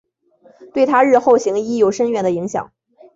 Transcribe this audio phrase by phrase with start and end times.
[0.73, 2.71] 对她日后行医有深远的影响。